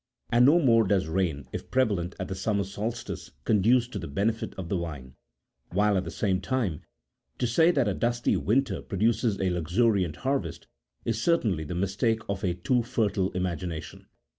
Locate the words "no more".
0.47-0.87